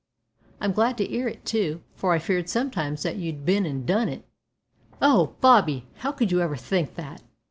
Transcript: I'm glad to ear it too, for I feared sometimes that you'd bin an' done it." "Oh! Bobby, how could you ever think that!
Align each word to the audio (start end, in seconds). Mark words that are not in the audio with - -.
I'm 0.59 0.71
glad 0.71 0.97
to 0.97 1.11
ear 1.13 1.27
it 1.27 1.45
too, 1.45 1.83
for 1.93 2.11
I 2.11 2.17
feared 2.17 2.49
sometimes 2.49 3.03
that 3.03 3.17
you'd 3.17 3.45
bin 3.45 3.67
an' 3.67 3.85
done 3.85 4.09
it." 4.09 4.25
"Oh! 4.99 5.35
Bobby, 5.41 5.85
how 5.97 6.11
could 6.11 6.31
you 6.31 6.41
ever 6.41 6.57
think 6.57 6.95
that! 6.95 7.21